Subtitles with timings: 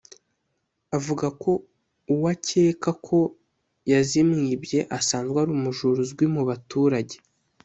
[0.97, 1.51] Avuga ko
[2.13, 3.19] uwo akeka ko
[3.91, 7.15] yazimwibye asanzwe ari umujura uzwi mu baturage